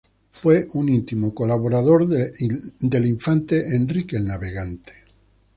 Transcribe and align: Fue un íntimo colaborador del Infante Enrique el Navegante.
Fue 0.31 0.67
un 0.73 0.89
íntimo 0.89 1.35
colaborador 1.35 2.07
del 2.07 3.05
Infante 3.05 3.75
Enrique 3.75 4.17
el 4.17 4.25
Navegante. 4.25 4.93